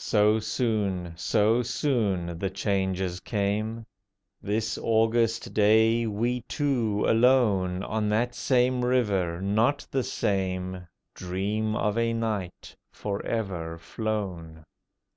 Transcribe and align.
So 0.00 0.40
soon, 0.40 1.12
so 1.14 1.62
soon, 1.62 2.40
the 2.40 2.50
changes 2.50 3.20
came. 3.20 3.86
This 4.42 4.76
August 4.82 5.54
day 5.54 6.08
we 6.08 6.40
two 6.48 7.04
alone, 7.06 7.84
On 7.84 8.08
that 8.08 8.34
same 8.34 8.84
river, 8.84 9.40
not 9.40 9.86
the 9.92 10.02
same, 10.02 10.88
Dream 11.14 11.76
of 11.76 11.96
a 11.96 12.12
night 12.12 12.74
for 12.90 13.24
ever 13.24 13.78
flown. 13.78 14.64